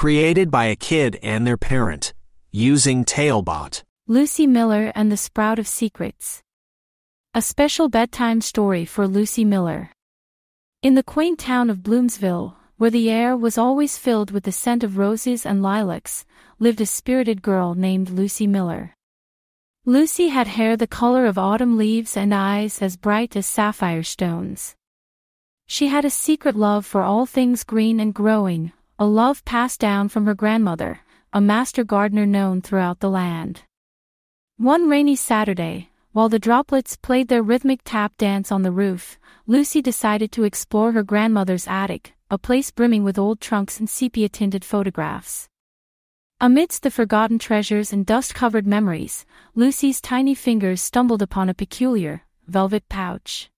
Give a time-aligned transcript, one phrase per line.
[0.00, 2.14] Created by a kid and their parent.
[2.50, 3.82] Using TaleBot.
[4.06, 6.42] Lucy Miller and the Sprout of Secrets.
[7.34, 9.90] A special bedtime story for Lucy Miller.
[10.82, 14.82] In the quaint town of Bloomsville, where the air was always filled with the scent
[14.82, 16.24] of roses and lilacs,
[16.58, 18.94] lived a spirited girl named Lucy Miller.
[19.84, 24.76] Lucy had hair the color of autumn leaves and eyes as bright as sapphire stones.
[25.66, 30.10] She had a secret love for all things green and growing, a love passed down
[30.10, 31.00] from her grandmother,
[31.32, 33.62] a master gardener known throughout the land.
[34.58, 39.80] One rainy Saturday, while the droplets played their rhythmic tap dance on the roof, Lucy
[39.80, 45.48] decided to explore her grandmother's attic, a place brimming with old trunks and sepia-tinted photographs.
[46.38, 49.24] Amidst the forgotten treasures and dust-covered memories,
[49.54, 53.48] Lucy's tiny fingers stumbled upon a peculiar, velvet pouch.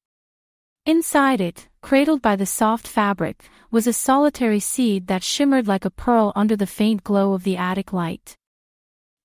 [0.85, 5.91] Inside it, cradled by the soft fabric, was a solitary seed that shimmered like a
[5.91, 8.35] pearl under the faint glow of the attic light.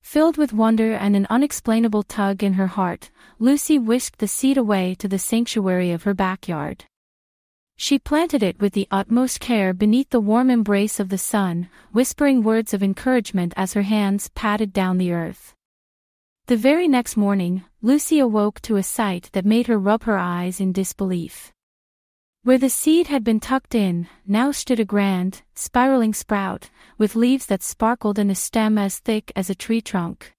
[0.03, 4.94] Filled with wonder and an unexplainable tug in her heart, Lucy whisked the seed away
[5.00, 6.85] to the sanctuary of her backyard.
[7.75, 12.44] She planted it with the utmost care beneath the warm embrace of the sun, whispering
[12.44, 15.55] words of encouragement as her hands patted down the earth.
[16.48, 20.62] The very next morning, Lucy awoke to a sight that made her rub her eyes
[20.62, 21.52] in disbelief.
[22.44, 27.48] Where the seed had been tucked in, now stood a grand, spiraling sprout, with leaves
[27.48, 30.31] that sparkled and a stem as thick as a tree trunk.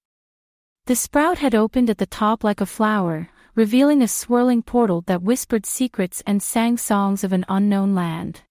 [0.86, 5.20] The sprout had opened at the top like a flower, revealing a swirling portal that
[5.20, 8.44] whispered secrets and sang songs of an unknown land.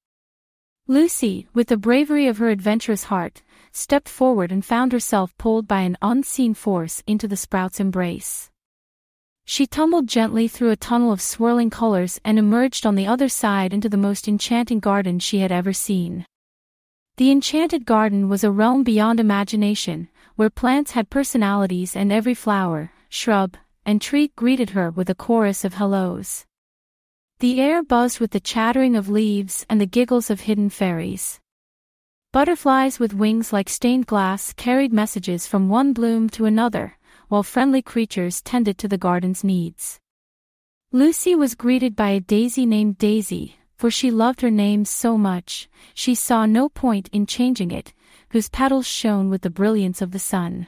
[0.90, 3.42] Lucy, with the bravery of her adventurous heart,
[3.74, 8.50] stepped forward and found herself pulled by an unseen force into the sprout's embrace.
[9.44, 13.74] She tumbled gently through a tunnel of swirling colors and emerged on the other side
[13.74, 16.26] into the most enchanting garden she had ever seen.
[17.18, 20.08] The enchanted garden was a realm beyond imagination,
[20.38, 25.66] where plants had personalities and every flower, shrub, and tree greeted her with a chorus
[25.66, 26.47] of hellos.
[27.40, 31.40] The air buzzed with the chattering of leaves and the giggles of hidden fairies.
[32.34, 37.84] Butterflies with wings like stained glass carried messages from one bloom to another, while friendly
[37.84, 40.00] creatures tended to the garden's needs.
[40.92, 45.70] Lucy was greeted by a daisy named Daisy, for she loved her name so much,
[45.94, 47.94] she saw no point in changing it,
[48.32, 50.68] whose petals shone with the brilliance of the sun.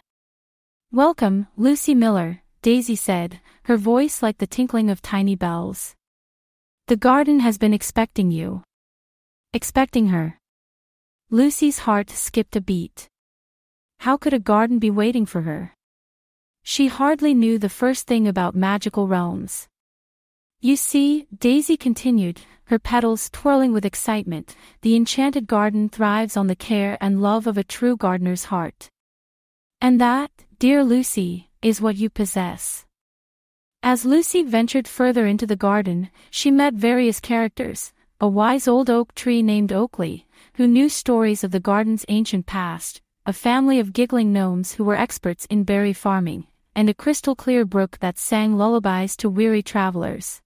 [0.92, 5.96] Welcome, Lucy Miller, Daisy said, her voice like the tinkling of tiny bells.
[6.90, 8.64] The garden has been expecting you.
[9.54, 10.40] Expecting her.
[11.30, 13.08] Lucy's heart skipped a beat.
[14.00, 15.76] How could a garden be waiting for her?
[16.64, 19.68] She hardly knew the first thing about magical realms.
[20.62, 26.56] You see, Daisy continued, her petals twirling with excitement, the enchanted garden thrives on the
[26.56, 28.90] care and love of a true gardener's heart.
[29.80, 32.88] And that, dear Lucy, is what you possess.
[33.82, 39.16] As Lucy ventured further into the garden, she met various characters, a wise old oak
[39.16, 44.34] tree named Oakley, who knew stories of the garden's ancient past, a family of giggling
[44.34, 46.46] gnomes who were experts in berry farming,
[46.76, 50.42] and a crystal clear brook that sang lullabies to weary travelers.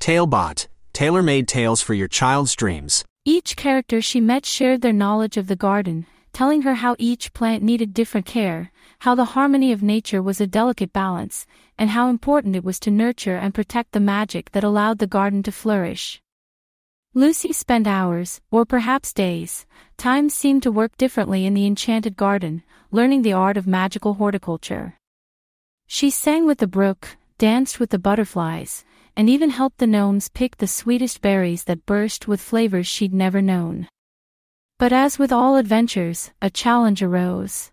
[0.00, 3.04] Talebot, tailor-made tales for your child's dreams.
[3.24, 7.62] Each character she met shared their knowledge of the garden, telling her how each plant
[7.62, 11.46] needed different care, how the harmony of nature was a delicate balance,
[11.78, 15.42] and how important it was to nurture and protect the magic that allowed the garden
[15.42, 16.20] to flourish.
[17.12, 22.62] Lucy spent hours, or perhaps days, time seemed to work differently in the enchanted garden,
[22.92, 24.96] learning the art of magical horticulture.
[25.88, 28.84] She sang with the brook, danced with the butterflies,
[29.16, 33.42] and even helped the gnomes pick the sweetest berries that burst with flavors she'd never
[33.42, 33.88] known.
[34.80, 37.70] But as with all adventures, a challenge arose.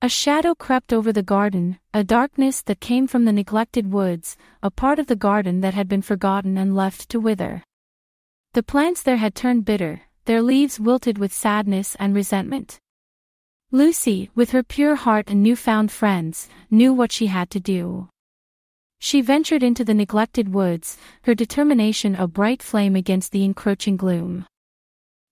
[0.00, 4.70] A shadow crept over the garden, a darkness that came from the neglected woods, a
[4.70, 7.62] part of the garden that had been forgotten and left to wither.
[8.54, 12.78] The plants there had turned bitter, their leaves wilted with sadness and resentment.
[13.70, 18.08] Lucy, with her pure heart and newfound friends, knew what she had to do.
[19.00, 24.46] She ventured into the neglected woods, her determination a bright flame against the encroaching gloom.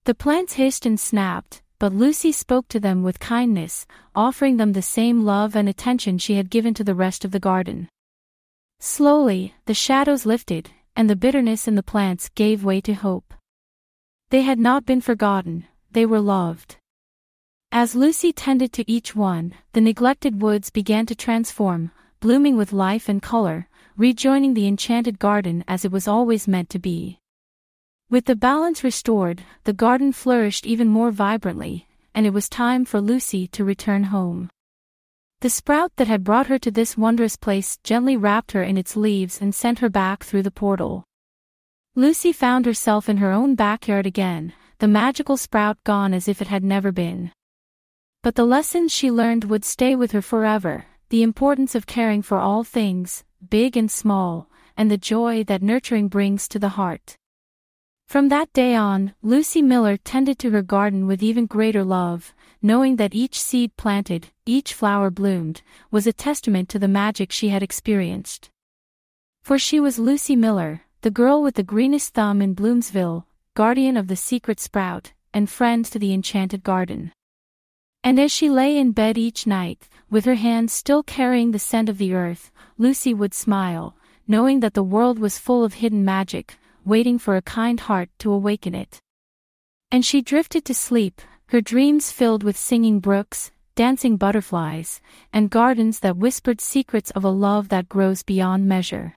[0.04, 4.82] The plants hissed and snapped, but Lucy spoke to them with kindness, offering them the
[4.82, 7.88] same love and attention she had given to the rest of the garden.
[8.80, 13.32] Slowly, the shadows lifted, and the bitterness in the plants gave way to hope.
[14.28, 16.76] They had not been forgotten, they were loved.
[17.72, 23.08] As Lucy tended to each one, the neglected woods began to transform, blooming with life
[23.08, 27.20] and color, rejoining the enchanted garden as it was always meant to be.
[28.10, 33.00] With the balance restored, the garden flourished even more vibrantly, and it was time for
[33.00, 34.50] Lucy to return home.
[35.40, 38.96] The sprout that had brought her to this wondrous place gently wrapped her in its
[38.96, 41.04] leaves and sent her back through the portal.
[41.94, 46.48] Lucy found herself in her own backyard again, the magical sprout gone as if it
[46.48, 47.32] had never been.
[48.22, 52.38] But the lessons she learned would stay with her forever, the importance of caring for
[52.38, 57.16] all things, big and small, and the joy that nurturing brings to the heart.
[58.06, 62.96] From that day on, Lucy Miller tended to her garden with even greater love, knowing
[62.96, 67.62] that each seed planted, each flower bloomed, was a testament to the magic she had
[67.62, 68.50] experienced.
[69.42, 73.24] For she was Lucy Miller, the girl with the greenest thumb in Bloomsville,
[73.54, 77.12] guardian of the secret sprout, and friend to the enchanted garden.
[78.02, 81.88] And as she lay in bed each night, with her hands still carrying the scent
[81.88, 83.96] of the earth, Lucy would smile,
[84.28, 88.32] knowing that the world was full of hidden magic, waiting for a kind heart to
[88.32, 89.00] awaken it.
[89.90, 95.00] And she drifted to sleep, her dreams filled with singing brooks, dancing butterflies,
[95.32, 99.14] and gardens that whispered secrets of a love that grows beyond measure.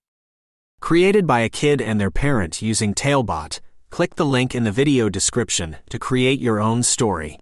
[0.79, 3.59] Created by a kid and their parent using Talebot,
[3.89, 7.35] click the link in the video description to create your own story.